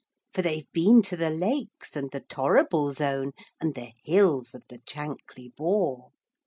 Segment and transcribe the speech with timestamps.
[0.33, 4.79] For they've been to the Lakes, and the Torrible Zone, And the hills of the
[4.79, 6.09] Chankly Bore."